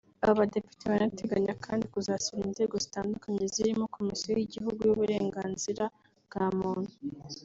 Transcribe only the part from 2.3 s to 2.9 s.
inzego